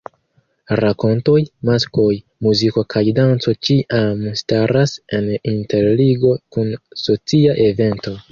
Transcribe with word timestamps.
Rakontoj, 0.79 1.41
maskoj, 1.69 2.07
muziko 2.47 2.83
kaj 2.93 3.03
danco 3.19 3.53
ĉiam 3.67 4.25
staras 4.41 4.95
en 5.19 5.29
interligo 5.53 6.33
kun 6.57 6.73
socia 7.05 7.55
evento. 7.71 8.15